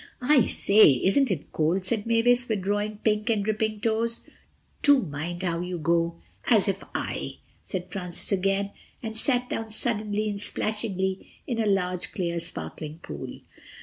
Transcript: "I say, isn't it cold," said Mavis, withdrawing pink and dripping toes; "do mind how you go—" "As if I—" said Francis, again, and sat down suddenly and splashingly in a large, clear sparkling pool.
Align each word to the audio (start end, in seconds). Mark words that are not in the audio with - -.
"I 0.23 0.45
say, 0.47 0.93
isn't 0.93 1.29
it 1.29 1.51
cold," 1.51 1.85
said 1.85 2.07
Mavis, 2.07 2.49
withdrawing 2.49 2.97
pink 3.03 3.29
and 3.29 3.45
dripping 3.45 3.81
toes; 3.81 4.27
"do 4.81 4.99
mind 5.03 5.43
how 5.43 5.59
you 5.59 5.77
go—" 5.77 6.15
"As 6.45 6.67
if 6.67 6.83
I—" 6.95 7.35
said 7.61 7.91
Francis, 7.91 8.31
again, 8.31 8.71
and 9.03 9.15
sat 9.15 9.47
down 9.51 9.69
suddenly 9.69 10.27
and 10.27 10.39
splashingly 10.39 11.27
in 11.45 11.59
a 11.61 11.67
large, 11.67 12.13
clear 12.13 12.39
sparkling 12.39 12.97
pool. 13.03 13.41